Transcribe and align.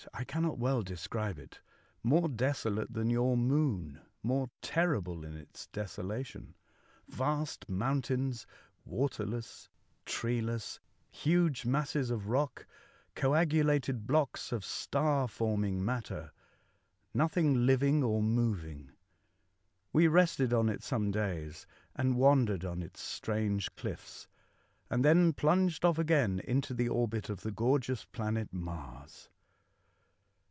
I 0.15 0.23
cannot 0.23 0.57
well 0.57 0.81
describe 0.81 1.37
it. 1.37 1.61
More 2.01 2.27
desolate 2.27 2.91
than 2.91 3.11
your 3.11 3.37
moon, 3.37 4.01
more 4.23 4.49
terri 4.63 5.03
ble 5.03 5.23
in 5.23 5.35
its 5.37 5.67
desolation. 5.67 6.55
Vast 7.07 7.69
mountains, 7.69 8.47
water 8.83 9.27
less, 9.27 9.69
treeless, 10.07 10.79
huge 11.11 11.67
masses 11.67 12.09
of 12.09 12.29
rock, 12.29 12.65
coagulated 13.13 14.07
blocks 14.07 14.51
of 14.51 14.65
star 14.65 15.27
forming 15.27 15.85
matter— 15.85 16.31
nothing 17.13 17.67
living 17.67 18.03
or 18.03 18.23
moving. 18.23 18.89
We 19.93 20.07
rested 20.07 20.51
on 20.51 20.67
it 20.67 20.81
some 20.81 21.11
days 21.11 21.67
and 21.95 22.17
wandered 22.17 22.65
on 22.65 22.81
its 22.81 23.01
strange 23.01 23.75
cliffs, 23.75 24.27
and 24.89 25.05
then 25.05 25.33
plunged 25.33 25.85
off 25.85 25.99
again 25.99 26.39
into 26.39 26.73
the 26.73 26.89
orbit 26.89 27.29
of 27.29 27.41
the 27.41 27.51
gorgeous 27.51 28.05
planet 28.05 28.51
Mars. 28.51 29.29